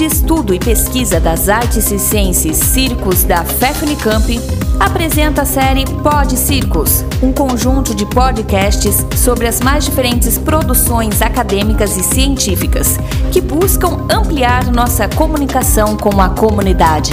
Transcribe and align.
de 0.00 0.06
Estudo 0.06 0.54
e 0.54 0.58
Pesquisa 0.58 1.20
das 1.20 1.50
Artes 1.50 1.84
Circenses 1.84 2.56
Circos 2.56 3.22
da 3.22 3.44
FEFNICAMP, 3.44 4.38
apresenta 4.80 5.42
a 5.42 5.44
série 5.44 5.84
Pod 6.02 6.38
Circos, 6.38 7.02
um 7.22 7.34
conjunto 7.34 7.94
de 7.94 8.06
podcasts 8.06 9.04
sobre 9.14 9.46
as 9.46 9.60
mais 9.60 9.84
diferentes 9.84 10.38
produções 10.38 11.20
acadêmicas 11.20 11.98
e 11.98 12.02
científicas 12.02 12.96
que 13.30 13.42
buscam 13.42 14.06
ampliar 14.10 14.72
nossa 14.72 15.06
comunicação 15.06 15.98
com 15.98 16.18
a 16.18 16.30
comunidade. 16.34 17.12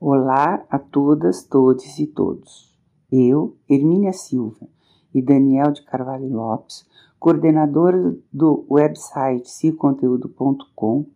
Olá 0.00 0.64
a 0.70 0.78
todas, 0.78 1.44
todos 1.44 1.98
e 1.98 2.06
todos. 2.06 2.74
Eu, 3.12 3.58
Hermínia 3.68 4.14
Silva 4.14 4.66
e 5.14 5.20
Daniel 5.20 5.70
de 5.70 5.82
Carvalho 5.82 6.32
Lopes, 6.32 6.86
coordenador 7.18 8.16
do 8.32 8.64
website 8.70 9.50
ciconteúdo.com, 9.50 11.06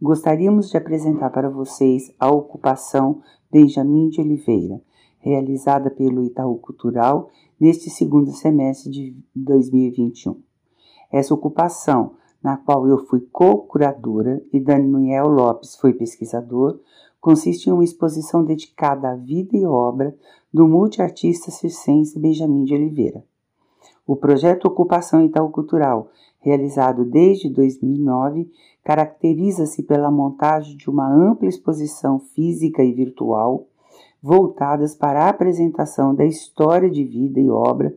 gostaríamos 0.00 0.70
de 0.70 0.76
apresentar 0.78 1.30
para 1.30 1.50
vocês 1.50 2.12
a 2.18 2.30
ocupação 2.30 3.20
Benjamin 3.50 4.08
de 4.08 4.20
Oliveira, 4.20 4.80
realizada 5.18 5.90
pelo 5.90 6.24
Itaú 6.24 6.56
Cultural 6.56 7.30
neste 7.60 7.90
segundo 7.90 8.32
semestre 8.32 8.90
de 8.90 9.16
2021. 9.36 10.40
Essa 11.12 11.34
ocupação, 11.34 12.14
na 12.42 12.56
qual 12.56 12.88
eu 12.88 13.06
fui 13.06 13.20
co-curadora 13.30 14.42
e 14.52 14.58
Daniel 14.58 15.28
Lopes 15.28 15.76
foi 15.76 15.92
pesquisador, 15.92 16.80
consiste 17.20 17.68
em 17.68 17.72
uma 17.72 17.84
exposição 17.84 18.42
dedicada 18.42 19.10
à 19.10 19.14
vida 19.14 19.56
e 19.56 19.66
obra 19.66 20.16
do 20.52 20.66
multiartista 20.66 21.50
circense 21.50 22.18
Benjamin 22.18 22.64
de 22.64 22.74
Oliveira. 22.74 23.22
O 24.12 24.16
projeto 24.16 24.66
Ocupação 24.66 25.24
Itaú 25.24 25.48
Cultural, 25.48 26.10
realizado 26.38 27.02
desde 27.02 27.48
2009, 27.48 28.46
caracteriza-se 28.84 29.82
pela 29.84 30.10
montagem 30.10 30.76
de 30.76 30.90
uma 30.90 31.10
ampla 31.10 31.48
exposição 31.48 32.18
física 32.18 32.84
e 32.84 32.92
virtual 32.92 33.66
voltadas 34.22 34.94
para 34.94 35.24
a 35.24 35.28
apresentação 35.30 36.14
da 36.14 36.26
história 36.26 36.90
de 36.90 37.02
vida 37.04 37.40
e 37.40 37.48
obra 37.48 37.96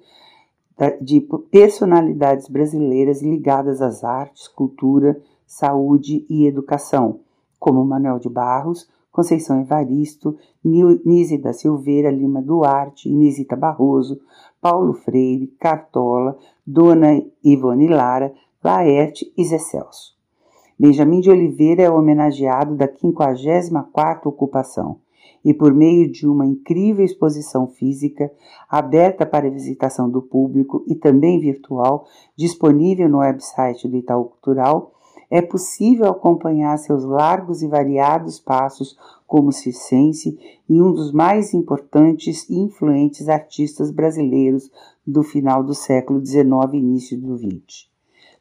de 1.02 1.20
personalidades 1.52 2.48
brasileiras 2.48 3.22
ligadas 3.22 3.82
às 3.82 4.06
artes, 4.06 4.48
cultura, 4.48 5.22
saúde 5.46 6.26
e 6.30 6.48
educação, 6.48 7.20
como 7.60 7.84
Manuel 7.84 8.20
de 8.20 8.30
Barros, 8.30 8.90
Conceição 9.12 9.62
Evaristo, 9.62 10.38
Nise 10.64 11.38
da 11.38 11.54
Silveira 11.54 12.12
Lima 12.12 12.42
Duarte, 12.42 13.10
Inesita 13.10 13.56
Barroso, 13.56 14.20
Paulo 14.66 14.94
Freire, 14.94 15.46
Cartola, 15.60 16.36
Dona 16.66 17.22
Ivone 17.44 17.88
Lara, 17.88 18.34
Laerte 18.64 19.32
e 19.38 19.46
Zé 19.46 19.60
Celso. 19.60 20.16
Benjamin 20.80 21.20
de 21.20 21.30
Oliveira 21.30 21.84
é 21.84 21.92
homenageado 21.92 22.76
da 22.76 22.88
54ª 22.88 24.26
ocupação 24.26 24.98
e 25.44 25.54
por 25.54 25.72
meio 25.72 26.12
de 26.12 26.28
uma 26.28 26.48
incrível 26.48 27.06
exposição 27.06 27.68
física 27.68 28.32
aberta 28.68 29.24
para 29.24 29.52
visitação 29.52 30.10
do 30.10 30.20
público 30.20 30.84
e 30.88 30.96
também 30.96 31.40
virtual, 31.40 32.08
disponível 32.36 33.08
no 33.08 33.20
website 33.20 33.88
do 33.88 33.98
Itaú 33.98 34.26
Cultural, 34.26 34.95
é 35.30 35.42
possível 35.42 36.10
acompanhar 36.10 36.78
seus 36.78 37.04
largos 37.04 37.62
e 37.62 37.68
variados 37.68 38.40
passos 38.40 38.98
como 39.26 39.52
circense 39.52 40.38
e 40.70 40.82
um 40.82 40.94
dos 40.94 41.12
mais 41.12 41.54
importantes 41.54 42.48
e 42.50 42.56
influentes 42.60 43.28
artistas 43.28 43.92
brasileiros 43.92 44.70
do 45.06 45.24
final 45.24 45.64
do 45.64 45.74
século 45.74 46.24
XIX 46.26 46.50
e 46.74 46.78
início 46.78 47.20
do 47.20 47.38
XX. 47.38 47.90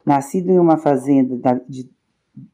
Nascido 0.05 0.51
em 0.51 0.59
uma 0.59 0.77
fazenda 0.77 1.39
na, 1.43 1.61
de, 1.69 1.91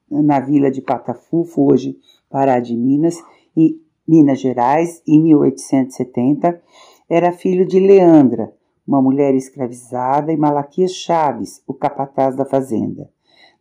na 0.08 0.40
vila 0.40 0.70
de 0.70 0.80
Patafufo, 0.80 1.70
hoje 1.70 1.98
Pará 2.28 2.60
de 2.60 2.76
Minas, 2.76 3.16
e 3.56 3.80
Minas 4.06 4.40
Gerais, 4.40 5.02
em 5.06 5.20
1870, 5.22 6.62
era 7.08 7.32
filho 7.32 7.66
de 7.66 7.80
Leandra, 7.80 8.52
uma 8.86 9.02
mulher 9.02 9.34
escravizada, 9.34 10.32
e 10.32 10.36
Malaquias 10.36 10.92
Chaves, 10.92 11.62
o 11.66 11.74
capataz 11.74 12.36
da 12.36 12.44
fazenda. 12.44 13.10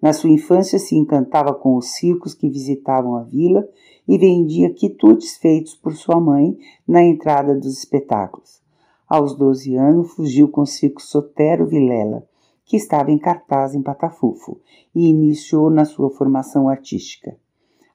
Na 0.01 0.13
sua 0.13 0.29
infância 0.29 0.79
se 0.79 0.95
encantava 0.95 1.53
com 1.53 1.75
os 1.75 1.93
circos 1.93 2.33
que 2.33 2.49
visitavam 2.49 3.17
a 3.17 3.23
vila 3.23 3.67
e 4.07 4.17
vendia 4.17 4.73
quitutes 4.73 5.37
feitos 5.37 5.75
por 5.75 5.93
sua 5.93 6.19
mãe 6.19 6.57
na 6.87 7.03
entrada 7.03 7.53
dos 7.53 7.77
espetáculos. 7.77 8.61
Aos 9.07 9.35
12 9.35 9.75
anos 9.75 10.13
fugiu 10.13 10.47
com 10.47 10.61
o 10.61 10.65
circo 10.65 11.01
Sotero 11.01 11.67
Vilela, 11.67 12.25
que 12.63 12.77
estava 12.77 13.11
em 13.11 13.17
cartaz 13.17 13.73
em 13.73 13.81
Patafufo, 13.81 14.61
e 14.95 15.09
iniciou 15.09 15.69
na 15.69 15.83
sua 15.83 16.09
formação 16.11 16.69
artística. 16.69 17.35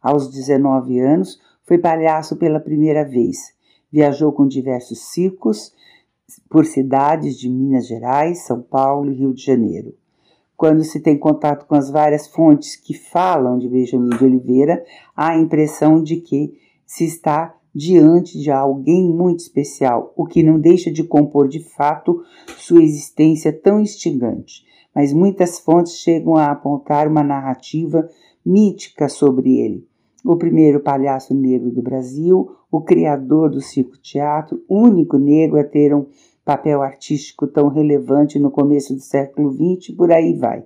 Aos 0.03 0.29
19 0.29 1.01
anos 1.01 1.41
foi 1.63 1.79
palhaço 1.79 2.37
pela 2.37 2.61
primeira 2.61 3.05
vez. 3.05 3.55
Viajou 3.91 4.33
com 4.33 4.47
diversos 4.47 4.99
circos 5.13 5.73
por 6.51 6.67
cidades 6.67 7.39
de 7.39 7.49
Minas 7.49 7.87
Gerais, 7.87 8.45
São 8.45 8.61
Paulo 8.61 9.11
e 9.11 9.15
Rio 9.15 9.33
de 9.33 9.43
Janeiro. 9.43 9.95
Quando 10.57 10.85
se 10.85 11.01
tem 11.01 11.19
contato 11.19 11.67
com 11.67 11.75
as 11.75 11.91
várias 11.91 12.27
fontes 12.29 12.77
que 12.77 12.95
falam 12.95 13.59
de 13.59 13.69
Benjamin 13.69 14.17
de 14.17 14.25
Oliveira, 14.25 14.85
há 15.17 15.31
a 15.31 15.39
impressão 15.39 16.03
de 16.03 16.17
que 16.17 16.55
se 16.87 17.05
está 17.05 17.55
diante 17.75 18.39
de 18.39 18.51
alguém 18.51 19.13
muito 19.13 19.41
especial, 19.41 20.13
o 20.17 20.25
que 20.25 20.45
não 20.45 20.61
deixa 20.61 20.93
de 20.93 21.03
compor 21.03 21.49
de 21.49 21.59
fato 21.59 22.23
sua 22.57 22.83
existência 22.83 23.53
tão 23.53 23.81
instigante. 23.81 24.65
Mas 24.95 25.13
muitas 25.13 25.59
fontes 25.59 25.95
chegam 25.95 26.37
a 26.37 26.53
apontar 26.53 27.09
uma 27.09 27.25
narrativa 27.25 28.09
mítica 28.47 29.09
sobre 29.09 29.59
ele. 29.59 29.85
O 30.25 30.37
primeiro 30.37 30.81
palhaço 30.81 31.35
negro 31.35 31.71
do 31.71 31.83
Brasil, 31.83 32.49
o 32.71 32.81
criador 32.81 33.51
do 33.51 33.61
circo-teatro, 33.61 34.63
único 34.69 35.19
negro 35.19 35.59
a 35.59 35.65
ter 35.65 35.93
um 35.93 36.07
papel 36.45 36.83
artístico 36.83 37.47
tão 37.47 37.69
relevante 37.69 38.39
no 38.39 38.51
começo 38.51 38.95
do 38.95 39.01
século 39.01 39.53
XX, 39.53 39.95
por 39.97 40.13
aí 40.13 40.35
vai. 40.35 40.65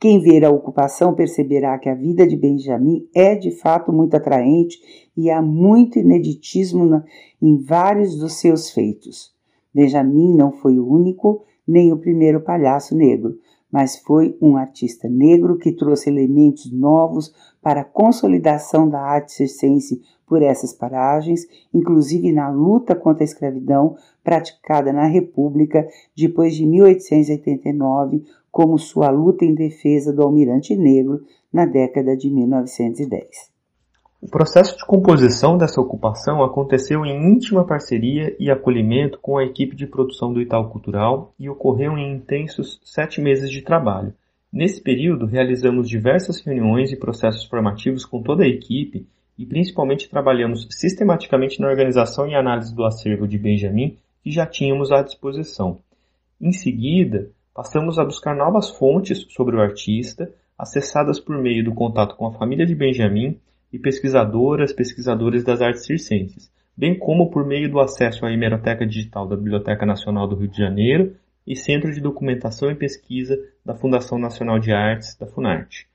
Quem 0.00 0.20
ver 0.20 0.44
a 0.44 0.50
ocupação 0.50 1.14
perceberá 1.14 1.76
que 1.78 1.88
a 1.88 1.94
vida 1.94 2.26
de 2.26 2.36
Benjamin 2.36 3.08
é 3.12 3.34
de 3.34 3.50
fato 3.50 3.92
muito 3.92 4.14
atraente 4.14 4.78
e 5.16 5.28
há 5.28 5.42
muito 5.42 5.98
ineditismo 5.98 7.02
em 7.42 7.56
vários 7.56 8.16
dos 8.16 8.34
seus 8.34 8.70
feitos. 8.70 9.34
Benjamin 9.74 10.34
não 10.34 10.52
foi 10.52 10.78
o 10.78 10.88
único 10.88 11.44
nem 11.66 11.92
o 11.92 11.98
primeiro 11.98 12.40
palhaço 12.40 12.94
negro, 12.94 13.38
mas 13.70 13.98
foi 13.98 14.36
um 14.40 14.56
artista 14.56 15.08
negro 15.08 15.58
que 15.58 15.72
trouxe 15.72 16.08
elementos 16.08 16.70
novos 16.72 17.34
para 17.62 17.82
a 17.82 17.84
consolidação 17.84 18.88
da 18.88 19.00
arte 19.00 19.32
circense 19.32 20.00
por 20.26 20.42
essas 20.42 20.72
paragens, 20.72 21.46
inclusive 21.72 22.32
na 22.32 22.50
luta 22.50 22.94
contra 22.94 23.22
a 23.22 23.26
escravidão 23.26 23.96
praticada 24.22 24.92
na 24.92 25.06
República 25.06 25.88
depois 26.16 26.54
de 26.54 26.66
1889, 26.66 28.24
como 28.50 28.78
sua 28.78 29.10
luta 29.10 29.44
em 29.44 29.54
defesa 29.54 30.12
do 30.12 30.22
almirante 30.22 30.76
negro 30.76 31.24
na 31.52 31.64
década 31.64 32.16
de 32.16 32.30
1910. 32.30 33.57
O 34.20 34.28
processo 34.28 34.76
de 34.76 34.84
composição 34.84 35.56
dessa 35.56 35.80
ocupação 35.80 36.42
aconteceu 36.42 37.06
em 37.06 37.32
íntima 37.32 37.64
parceria 37.64 38.34
e 38.40 38.50
acolhimento 38.50 39.16
com 39.20 39.38
a 39.38 39.44
equipe 39.44 39.76
de 39.76 39.86
produção 39.86 40.32
do 40.32 40.42
Itaú 40.42 40.68
Cultural 40.70 41.32
e 41.38 41.48
ocorreu 41.48 41.96
em 41.96 42.16
intensos 42.16 42.80
sete 42.82 43.20
meses 43.20 43.48
de 43.48 43.62
trabalho. 43.62 44.12
Nesse 44.52 44.82
período, 44.82 45.24
realizamos 45.24 45.88
diversas 45.88 46.40
reuniões 46.40 46.90
e 46.90 46.96
processos 46.96 47.44
formativos 47.44 48.04
com 48.04 48.20
toda 48.20 48.42
a 48.42 48.48
equipe 48.48 49.06
e 49.38 49.46
principalmente 49.46 50.10
trabalhamos 50.10 50.66
sistematicamente 50.68 51.60
na 51.60 51.68
organização 51.68 52.26
e 52.26 52.34
análise 52.34 52.74
do 52.74 52.84
acervo 52.84 53.28
de 53.28 53.38
Benjamin 53.38 53.96
que 54.24 54.32
já 54.32 54.44
tínhamos 54.44 54.90
à 54.90 55.00
disposição. 55.00 55.78
Em 56.40 56.50
seguida, 56.50 57.30
passamos 57.54 58.00
a 58.00 58.04
buscar 58.04 58.34
novas 58.34 58.68
fontes 58.68 59.24
sobre 59.30 59.54
o 59.54 59.60
artista, 59.60 60.28
acessadas 60.58 61.20
por 61.20 61.38
meio 61.38 61.62
do 61.62 61.72
contato 61.72 62.16
com 62.16 62.26
a 62.26 62.32
família 62.32 62.66
de 62.66 62.74
Benjamin 62.74 63.38
e 63.72 63.78
pesquisadoras, 63.78 64.72
pesquisadores 64.72 65.44
das 65.44 65.60
artes 65.60 65.84
circenses, 65.84 66.50
bem 66.76 66.98
como 66.98 67.30
por 67.30 67.46
meio 67.46 67.70
do 67.70 67.80
acesso 67.80 68.24
à 68.24 68.32
hemeroteca 68.32 68.86
digital 68.86 69.26
da 69.26 69.36
Biblioteca 69.36 69.84
Nacional 69.84 70.26
do 70.26 70.36
Rio 70.36 70.48
de 70.48 70.56
Janeiro 70.56 71.16
e 71.46 71.56
Centro 71.56 71.92
de 71.92 72.00
Documentação 72.00 72.70
e 72.70 72.74
Pesquisa 72.74 73.38
da 73.64 73.74
Fundação 73.74 74.18
Nacional 74.18 74.58
de 74.58 74.72
Artes, 74.72 75.16
da 75.16 75.26
Funarte. 75.26 75.86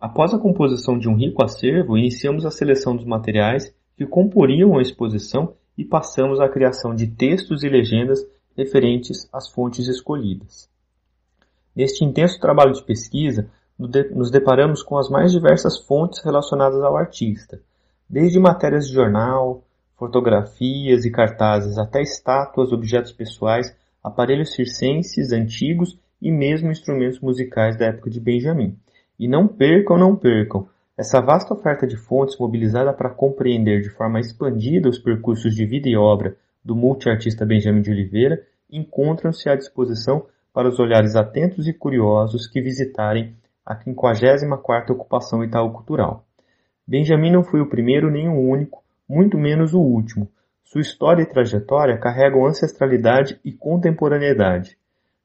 Após 0.00 0.34
a 0.34 0.38
composição 0.38 0.98
de 0.98 1.08
um 1.08 1.16
rico 1.16 1.42
acervo, 1.42 1.96
iniciamos 1.96 2.44
a 2.44 2.50
seleção 2.50 2.94
dos 2.94 3.06
materiais 3.06 3.74
que 3.96 4.06
comporiam 4.06 4.76
a 4.76 4.82
exposição 4.82 5.54
e 5.76 5.84
passamos 5.84 6.40
à 6.40 6.48
criação 6.48 6.94
de 6.94 7.06
textos 7.06 7.62
e 7.62 7.68
legendas 7.68 8.24
referentes 8.56 9.28
às 9.32 9.50
fontes 9.50 9.88
escolhidas. 9.88 10.68
Neste 11.74 12.04
intenso 12.04 12.38
trabalho 12.38 12.72
de 12.72 12.84
pesquisa, 12.84 13.50
nos 13.78 14.30
deparamos 14.30 14.82
com 14.82 14.96
as 14.96 15.08
mais 15.08 15.32
diversas 15.32 15.78
fontes 15.78 16.22
relacionadas 16.22 16.80
ao 16.82 16.96
artista, 16.96 17.60
desde 18.08 18.38
matérias 18.38 18.86
de 18.86 18.94
jornal, 18.94 19.64
fotografias 19.96 21.04
e 21.04 21.10
cartazes 21.10 21.78
até 21.78 22.02
estátuas, 22.02 22.72
objetos 22.72 23.12
pessoais, 23.12 23.74
aparelhos 24.02 24.52
circenses 24.52 25.32
antigos 25.32 25.98
e 26.20 26.30
mesmo 26.30 26.70
instrumentos 26.70 27.20
musicais 27.20 27.76
da 27.76 27.86
época 27.86 28.10
de 28.10 28.20
Benjamin. 28.20 28.76
E 29.18 29.26
não 29.26 29.46
percam, 29.46 29.98
não 29.98 30.14
percam, 30.14 30.68
essa 30.96 31.20
vasta 31.20 31.52
oferta 31.52 31.86
de 31.86 31.96
fontes 31.96 32.38
mobilizada 32.38 32.92
para 32.92 33.10
compreender 33.10 33.82
de 33.82 33.90
forma 33.90 34.20
expandida 34.20 34.88
os 34.88 34.98
percursos 34.98 35.54
de 35.54 35.66
vida 35.66 35.88
e 35.88 35.96
obra 35.96 36.36
do 36.64 36.76
multiartista 36.76 37.44
Benjamin 37.44 37.82
de 37.82 37.90
Oliveira 37.90 38.42
encontram-se 38.70 39.48
à 39.48 39.56
disposição 39.56 40.26
para 40.52 40.68
os 40.68 40.78
olhares 40.78 41.16
atentos 41.16 41.66
e 41.66 41.72
curiosos 41.72 42.46
que 42.46 42.60
visitarem 42.60 43.34
a 43.64 43.76
54ª 43.76 44.90
ocupação 44.90 45.42
Itaú 45.42 45.72
Cultural. 45.72 46.24
Benjamin 46.86 47.32
não 47.32 47.42
foi 47.42 47.60
o 47.60 47.68
primeiro 47.68 48.10
nem 48.10 48.28
o 48.28 48.38
único, 48.38 48.84
muito 49.08 49.38
menos 49.38 49.72
o 49.72 49.80
último. 49.80 50.28
Sua 50.62 50.80
história 50.80 51.22
e 51.22 51.26
trajetória 51.26 51.96
carregam 51.98 52.46
ancestralidade 52.46 53.40
e 53.44 53.52
contemporaneidade. 53.52 54.76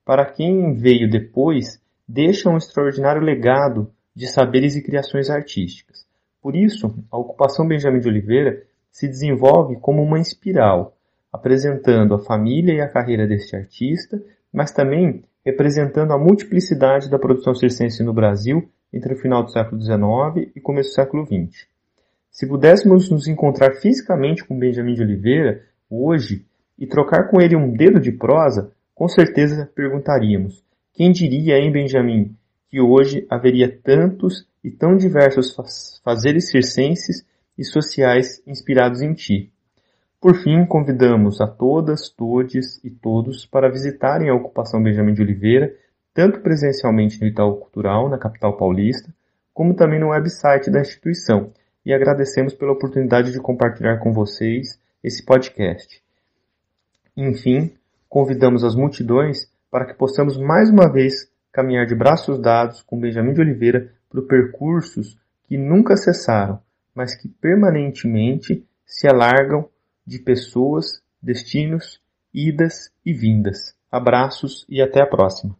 Para 0.06 0.26
quem 0.26 0.74
veio 0.74 1.10
depois, 1.10 1.82
deixa 2.08 2.50
um 2.50 2.58
extraordinário 2.58 3.22
legado 3.22 3.92
de 4.16 4.28
saberes 4.28 4.76
e 4.76 4.84
criações 4.84 5.30
artísticas. 5.30 6.08
Por 6.42 6.56
isso, 6.56 6.96
a 7.12 7.18
ocupação 7.18 7.68
Benjamin 7.68 8.00
de 8.00 8.08
Oliveira 8.08 8.64
se 8.92 9.08
desenvolve 9.08 9.76
como 9.78 10.02
uma 10.02 10.20
espiral, 10.20 10.96
apresentando 11.32 12.14
a 12.16 12.20
família 12.20 12.74
e 12.74 12.82
a 12.82 12.90
carreira 12.90 13.28
deste 13.28 13.56
artista, 13.56 14.22
mas 14.52 14.72
também 14.72 15.24
representando 15.46 16.12
a 16.12 16.18
multiplicidade 16.18 17.10
da 17.10 17.20
produção 17.20 17.54
circense 17.54 18.04
no 18.04 18.14
Brasil 18.14 18.70
entre 18.92 19.14
o 19.14 19.18
final 19.18 19.44
do 19.44 19.52
século 19.52 19.82
XIX 19.82 20.52
e 20.56 20.60
começo 20.60 20.90
do 20.90 20.96
século 20.96 21.26
XX. 21.26 21.68
Se 22.32 22.48
pudéssemos 22.48 23.10
nos 23.10 23.28
encontrar 23.28 23.76
fisicamente 23.76 24.46
com 24.46 24.58
Benjamin 24.58 24.94
de 24.94 25.02
Oliveira 25.02 25.64
hoje 25.90 26.46
e 26.78 26.88
trocar 26.88 27.30
com 27.30 27.42
ele 27.42 27.56
um 27.56 27.72
dedo 27.72 28.00
de 28.00 28.12
prosa, 28.12 28.72
com 28.94 29.08
certeza 29.08 29.70
perguntaríamos: 29.76 30.64
quem 30.94 31.12
diria, 31.12 31.58
em 31.58 31.72
Benjamin, 31.72 32.36
que 32.70 32.80
hoje 32.80 33.26
haveria 33.30 33.70
tantos 33.84 34.48
e 34.64 34.70
tão 34.70 34.96
diversos 34.96 35.56
fazeres 36.04 36.50
circenses 36.50 37.26
e 37.58 37.64
sociais 37.64 38.42
inspirados 38.46 39.02
em 39.02 39.14
ti. 39.14 39.52
Por 40.21 40.36
fim, 40.36 40.66
convidamos 40.66 41.39
a 41.39 41.48
todas, 41.48 42.10
todes 42.10 42.83
e 42.83 42.89
todos 42.89 43.45
para 43.45 43.71
visitarem 43.71 44.30
a 44.30 44.36
ocupação 44.36 44.83
Benjamin 44.83 45.13
de 45.13 45.21
Oliveira, 45.21 45.74
tanto 46.13 46.42
presencialmente 46.42 47.21
no 47.21 47.27
Itaú 47.27 47.56
Cultural, 47.56 48.10
na 48.10 48.18
capital 48.18 48.57
paulista, 48.57 49.13
como 49.54 49.74
também 49.74 49.98
no 49.98 50.10
website 50.10 50.69
da 50.69 50.81
instituição, 50.81 51.54
e 51.86 51.94
agradecemos 51.94 52.54
pela 52.54 52.74
oportunidade 52.74 53.31
de 53.31 53.39
compartilhar 53.39 54.00
com 54.00 54.12
vocês 54.12 54.77
esse 55.01 55.24
podcast. 55.24 56.04
Enfim, 57.16 57.74
convidamos 58.10 58.66
as 58.66 58.75
multidões 58.75 59.50
para 59.71 59.86
que 59.86 59.94
possamos 59.94 60.38
mais 60.38 60.69
uma 60.69 60.92
vez 60.92 61.31
caminhar 61.50 61.86
de 61.86 61.95
braços 61.95 62.38
dados 62.42 62.81
com 62.81 63.00
Benjamin 63.00 63.33
de 63.33 63.39
Oliveira 63.39 63.94
por 64.10 64.27
percursos 64.27 65.18
que 65.48 65.57
nunca 65.57 65.95
cessaram, 65.95 66.60
mas 66.94 67.16
que 67.16 67.30
permanentemente 67.30 68.68
se 68.86 69.07
alargam 69.07 69.69
de 70.10 70.18
pessoas, 70.18 71.02
destinos, 71.22 72.00
idas 72.34 72.90
e 73.06 73.14
vindas. 73.14 73.76
Abraços 73.92 74.66
e 74.68 74.82
até 74.82 75.02
a 75.02 75.06
próxima. 75.06 75.56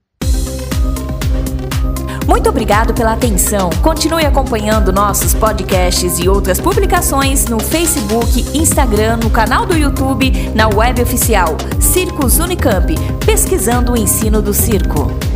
Muito 2.28 2.50
obrigado 2.50 2.94
pela 2.94 3.14
atenção. 3.14 3.70
Continue 3.84 4.26
acompanhando 4.26 4.92
nossos 4.92 5.34
podcasts 5.36 6.20
e 6.20 6.28
outras 6.28 6.60
publicações 6.60 7.46
no 7.46 7.60
Facebook, 7.60 8.58
Instagram, 8.58 9.18
no 9.18 9.30
canal 9.30 9.66
do 9.66 9.76
YouTube, 9.76 10.32
na 10.56 10.68
web 10.68 11.02
oficial 11.02 11.56
Circos 11.80 12.40
Unicamp, 12.40 12.96
pesquisando 13.26 13.92
o 13.92 13.98
ensino 13.98 14.42
do 14.42 14.54
circo. 14.54 15.29